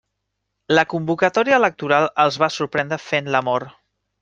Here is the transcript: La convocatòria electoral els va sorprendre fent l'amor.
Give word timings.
La 0.75 0.83
convocatòria 0.93 1.59
electoral 1.61 2.07
els 2.25 2.41
va 2.45 2.51
sorprendre 2.57 3.01
fent 3.13 3.33
l'amor. 3.37 3.71